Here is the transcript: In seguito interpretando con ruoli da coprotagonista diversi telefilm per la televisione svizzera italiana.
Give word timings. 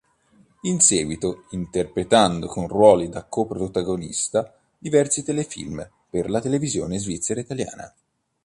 In 0.61 0.79
seguito 0.79 1.43
interpretando 1.51 2.47
con 2.47 2.67
ruoli 2.67 3.07
da 3.07 3.23
coprotagonista 3.23 4.51
diversi 4.79 5.21
telefilm 5.21 5.87
per 6.09 6.27
la 6.27 6.41
televisione 6.41 6.97
svizzera 6.97 7.39
italiana. 7.39 7.93